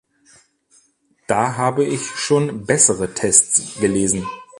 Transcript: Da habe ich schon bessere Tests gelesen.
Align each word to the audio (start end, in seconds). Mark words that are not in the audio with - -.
Da 1.27 1.57
habe 1.57 1.85
ich 1.85 2.01
schon 2.07 2.65
bessere 2.65 3.13
Tests 3.13 3.79
gelesen. 3.79 4.25